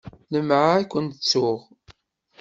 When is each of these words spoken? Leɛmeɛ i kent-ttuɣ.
Leɛmeɛ 0.31 0.65
i 0.81 0.85
kent-ttuɣ. 0.91 1.59